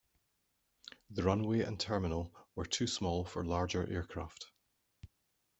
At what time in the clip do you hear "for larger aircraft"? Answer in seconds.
3.23-4.47